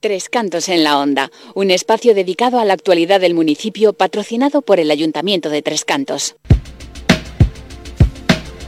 [0.00, 4.78] Tres Cantos en la Onda, un espacio dedicado a la actualidad del municipio patrocinado por
[4.78, 6.36] el Ayuntamiento de Tres Cantos.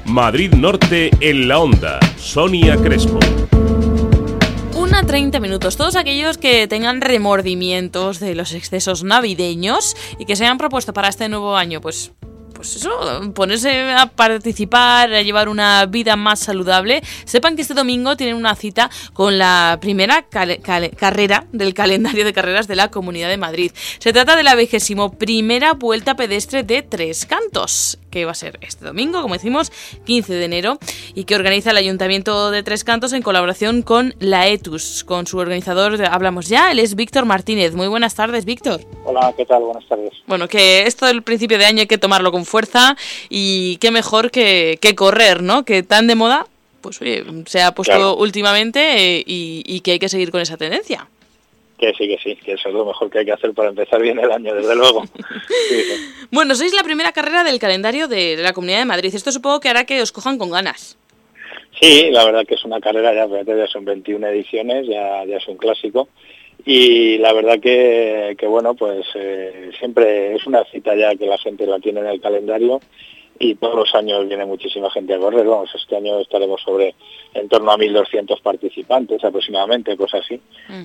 [0.05, 3.21] Madrid Norte en la Onda, Sonia Crespo.
[4.75, 5.77] Una 30 minutos.
[5.77, 11.09] Todos aquellos que tengan remordimientos de los excesos navideños y que se hayan propuesto para
[11.09, 12.11] este nuevo año, pues
[12.61, 18.19] pues eso, ponerse a participar, a llevar una vida más saludable, sepan que este domingo
[18.19, 23.39] tienen una cita con la primera carrera del calendario de carreras de la Comunidad de
[23.39, 23.73] Madrid.
[23.99, 28.59] Se trata de la vigésimo primera vuelta pedestre de Tres Cantos, que va a ser
[28.61, 29.73] este domingo, como decimos,
[30.05, 30.79] 15 de enero,
[31.15, 35.05] y que organiza el Ayuntamiento de Tres Cantos en colaboración con la ETUS.
[35.05, 37.75] Con su organizador hablamos ya, él es Víctor Martínez.
[37.75, 38.81] Muy buenas tardes, Víctor.
[39.05, 39.63] Hola, ¿qué tal?
[39.63, 40.13] Buenas tardes.
[40.27, 42.97] Bueno, que esto del principio de año hay que tomarlo con fuerza
[43.29, 45.65] y qué mejor que, correr, ¿no?
[45.65, 46.47] Que tan de moda,
[46.81, 51.09] pues oye, se ha puesto últimamente eh, y, que hay que seguir con esa tendencia.
[51.81, 54.03] Que sí, que sí, que eso es lo mejor que hay que hacer para empezar
[54.03, 55.05] bien el año, desde luego.
[56.31, 59.13] Bueno, sois la primera carrera del calendario de la Comunidad de Madrid.
[59.13, 60.97] Esto supongo que hará que os cojan con ganas.
[61.81, 65.49] Sí, la verdad que es una carrera, ya, ya son 21 ediciones, ya, ya es
[65.49, 66.09] un clásico
[66.65, 71.67] y la verdad que, bueno, pues eh, siempre es una cita ya que la gente
[71.67, 72.81] la tiene en el calendario
[73.43, 76.95] y todos los años viene muchísima gente a correr, vamos, este año estaremos sobre
[77.33, 80.41] en torno a 1.200 participantes aproximadamente, cosas así,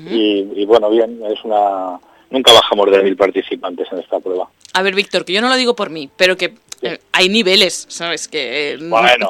[0.10, 2.00] y, bueno, bien, es una...
[2.32, 4.50] Nunca bajamos de 1.000 participantes en esta prueba.
[4.74, 7.86] A ver, Víctor, que yo no lo digo por mí, pero que eh, hay niveles,
[7.90, 8.28] ¿sabes?
[8.28, 8.80] Que eh,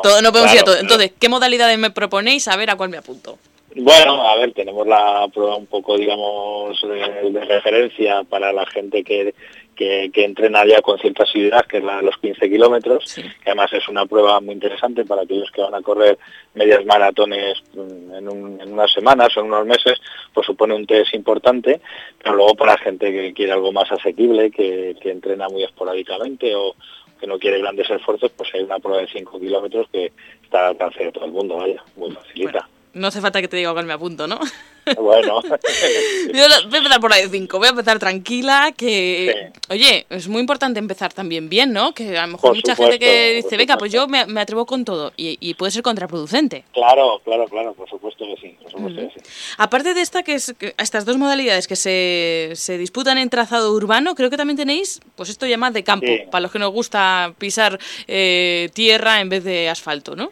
[0.01, 0.77] todo, no podemos ir a todo.
[0.77, 2.47] Entonces, ¿qué modalidades me proponéis?
[2.47, 3.37] A ver a cuál me apunto.
[3.75, 9.35] Bueno, a ver, tenemos la prueba un poco, digamos, de, referencia para la gente que,
[9.75, 13.71] que, entrena ya con cierta asiduidad, que es la de los 15 kilómetros, que además
[13.73, 16.17] es una prueba muy interesante para aquellos que van a correr
[16.53, 19.99] medias maratones mm, en, unas semanas o en unos meses,
[20.33, 21.81] pues supone un test importante,
[22.21, 26.75] pero luego para gente que quiere algo más asequible, que, que entrena muy esporádicamente o
[27.19, 30.11] que no quiere grandes esfuerzos, pues hay una prueba de 5 kilómetros que
[30.43, 32.67] está al alcance de todo el mundo, vaya, muy facilita.
[32.93, 34.39] No hace falta que te diga cuál me apunto, ¿no?
[34.99, 35.41] Bueno.
[36.31, 39.51] voy a empezar por la de 5, voy a empezar tranquila, que...
[39.69, 41.93] Oye, es muy importante empezar también bien, ¿no?
[41.93, 45.11] Que a lo mejor mucha gente que dice, venga, pues yo me, atrevo con todo,
[45.17, 46.63] y, puede ser contraproducente.
[46.73, 49.29] Claro, claro, claro, por supuesto que sí, por supuesto que sí.
[49.57, 54.15] Aparte de esta, que es estas dos modalidades que se, se, disputan en trazado urbano,
[54.15, 57.79] creo que también tenéis, pues esto llama de campo, para los que nos gusta pisar
[58.07, 60.31] eh, tierra en vez de asfalto, ¿no?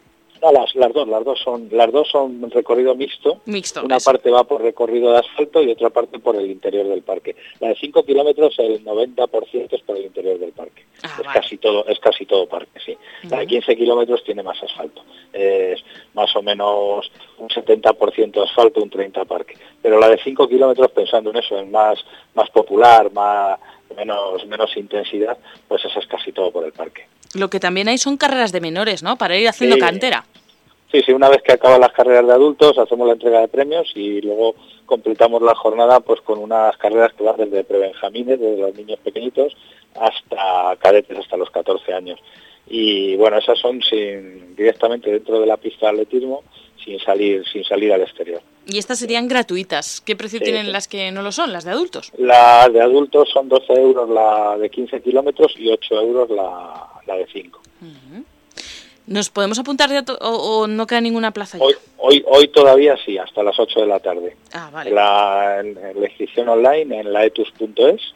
[0.52, 3.42] Las, las dos, las dos son, las dos son recorrido mixto.
[3.46, 3.84] Mixto.
[3.84, 7.36] Una parte va por recorrido de asfalto y otra parte por el interior del parque.
[7.59, 10.84] La de 5 kilómetros, el 90% es por el interior del parque.
[11.04, 12.98] Ah, es casi todo, es casi todo parque, sí.
[13.30, 15.04] La de 15 kilómetros tiene más asfalto.
[15.31, 15.84] Es
[16.14, 19.56] más o menos un 70% asfalto, un 30 parque.
[19.81, 22.00] Pero la de 5 kilómetros, pensando en eso, en más,
[22.36, 23.60] más popular, más
[23.96, 25.38] menos, menos intensidad,
[25.68, 27.08] pues eso es casi todo por el parque.
[27.33, 29.17] Lo que también hay son carreras de menores, ¿no?
[29.17, 30.25] Para ir haciendo cantera.
[30.91, 33.91] Sí, sí, una vez que acaban las carreras de adultos hacemos la entrega de premios
[33.95, 34.53] y luego
[34.85, 39.57] completamos la jornada pues con unas carreras que van desde prebenjamines, desde los niños pequeñitos,
[39.99, 42.19] hasta cadetes, hasta los 14 años.
[42.68, 46.44] Y bueno, esas son sin, directamente dentro de la pista de atletismo,
[46.84, 48.41] sin salir, sin salir al exterior.
[48.66, 50.01] Y estas serían gratuitas.
[50.01, 52.12] ¿Qué precio tienen las que no lo son, las de adultos?
[52.18, 57.16] Las de adultos son 12 euros la de 15 kilómetros y 8 euros la, la
[57.16, 57.62] de 5.
[59.06, 59.90] ¿Nos podemos apuntar
[60.22, 61.66] o, no queda ninguna plaza ya?
[61.97, 64.38] Hoy, hoy, todavía sí, hasta las 8 de la tarde.
[64.53, 64.91] Ah, vale.
[64.91, 68.13] La, la inscripción online en laetus.es.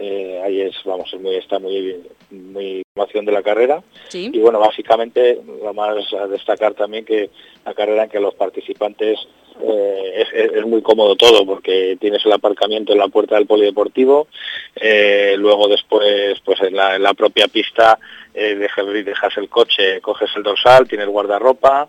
[0.00, 2.00] Eh, ahí es, vamos, es muy, está muy,
[2.30, 3.82] muy información de la carrera.
[4.12, 7.30] Y bueno, básicamente lo más a destacar también que
[7.64, 9.18] la carrera en que los participantes
[9.60, 10.24] eh,
[10.54, 14.28] es, muy cómodo todo porque tienes el aparcamiento en la puerta del polideportivo,
[14.76, 17.98] eh, luego después pues en la, propia pista
[18.34, 21.88] eh, dejas, el coche, coges el dorsal, tienes guardarropa.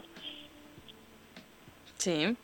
[1.97, 2.35] Sí.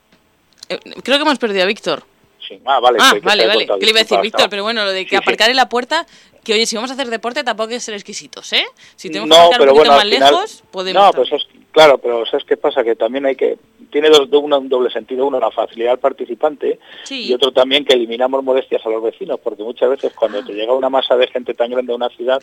[0.68, 2.04] Creo que hemos perdido a Víctor.
[2.48, 2.60] Sí.
[2.66, 2.98] Ah, vale.
[3.02, 3.68] Ah, vale, vale.
[3.68, 4.50] ¿Qué le iba a decir, Víctor?
[4.50, 6.06] Pero bueno, lo de que aparcar en la puerta,
[6.44, 8.66] que oye, si vamos a hacer deporte tampoco hay que ser exquisitos, ¿eh?
[8.96, 11.04] Si tenemos que aparcar un poquito más lejos, podemos...
[11.04, 12.86] No, pues es, Claro, pero ¿sabes qué pasa?
[12.86, 13.58] Que también hay que...
[13.92, 15.28] Tiene dos, un doble sentido.
[15.28, 16.80] Uno, la facilidad al participante
[17.10, 20.72] y otro también que eliminamos molestias a los vecinos, porque muchas veces cuando te llega
[20.72, 22.42] una masa de gente tan grande a una ciudad,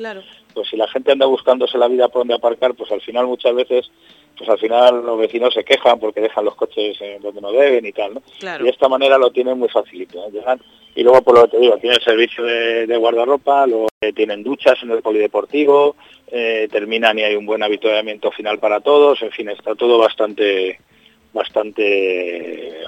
[0.52, 3.54] pues si la gente anda buscándose la vida por donde aparcar, pues al final muchas
[3.54, 3.90] veces
[4.36, 7.92] pues al final los vecinos se quejan porque dejan los coches donde no deben y
[7.92, 8.22] tal, ¿no?
[8.60, 10.60] Y de esta manera lo tienen muy facilito, llegan
[10.94, 14.42] y luego por lo que te digo, tienen servicio de, de guardarropa, luego eh, tienen
[14.42, 15.96] duchas en el polideportivo,
[16.30, 20.78] eh, terminan y hay un buen habituamiento final para todos, en fin, está todo bastante
[21.32, 22.82] bastante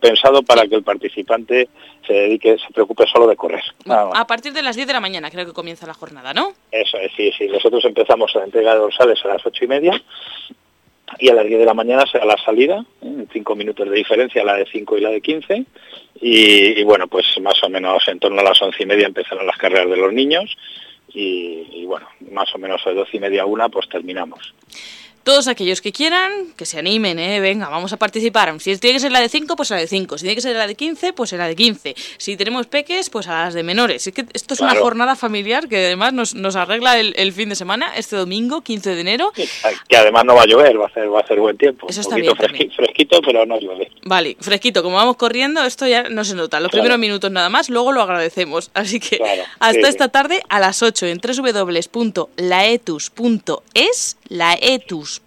[0.00, 1.68] pensado para que el participante
[2.04, 3.62] se dedique, se preocupe solo de correr.
[3.86, 6.54] a partir de las 10 de la mañana creo que comienza la jornada, ¿no?
[6.72, 7.46] Eso es, sí, sí.
[7.46, 10.02] Nosotros empezamos la entrega de dorsales a las ocho y media
[11.18, 14.44] y a las 10 de la mañana será la salida, en cinco minutos de diferencia,
[14.44, 15.64] la de 5 y la de 15.
[16.20, 19.56] Y, bueno, pues más o menos en torno a las once y media empezarán las
[19.56, 20.56] carreras de los niños
[21.12, 24.54] y, bueno, más o menos a doce y media a una pues terminamos
[25.28, 27.38] todos aquellos que quieran, que se animen, ¿eh?
[27.38, 28.58] venga, vamos a participar.
[28.60, 30.16] Si tiene que ser la de 5, pues la de 5.
[30.16, 31.94] Si tiene que ser la de 15, pues la de 15.
[32.16, 34.06] Si tenemos peques, pues a las de menores.
[34.06, 37.56] Es que esto es una jornada familiar que además nos, nos arregla el, fin de
[37.56, 39.30] semana, este domingo, 15 de enero.
[39.86, 41.88] Que además no va a llover, va a ser, va a ser buen tiempo.
[41.90, 42.34] Eso está bien.
[42.34, 43.92] Fresquito, pero no llueve.
[44.04, 44.82] Vale, fresquito.
[44.82, 46.58] Como vamos corriendo, esto ya no se nota.
[46.58, 48.70] Los primeros minutos nada más, luego lo agradecemos.
[48.72, 49.20] Así que
[49.58, 55.22] hasta esta tarde a las 8 en www.laetus.es, laetus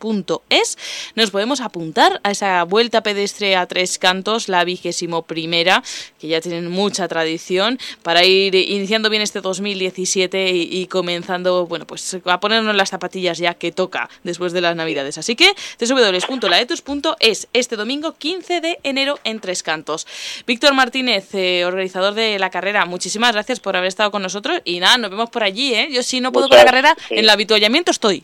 [0.50, 0.78] es
[1.16, 5.84] nos podemos apuntar a esa vuelta pedestre a tres cantos, la vigésimo primera,
[6.20, 12.18] que ya tienen mucha tradición, para ir iniciando bien este 2017 y, comenzando, bueno, pues
[12.26, 15.18] a ponernos las zapatillas ya que toca después de las navidades.
[15.18, 20.08] Así que www.laetus.es este domingo 15 de enero en Tres Cantos.
[20.46, 24.80] Víctor Martínez, eh, organizador de la carrera, muchísimas gracias por haber estado con nosotros y
[24.80, 25.90] nada, nos vemos por allí, ¿eh?
[25.92, 28.24] Yo si no puedo con la carrera, en el habituallamiento estoy.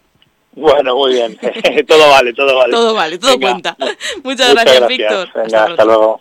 [0.57, 1.37] Bueno, muy bien.
[1.87, 2.73] todo vale, todo vale.
[2.73, 3.77] Todo vale, todo cuenta.
[4.23, 5.29] Muchas, gracias, Víctor.
[5.35, 6.15] hasta luego.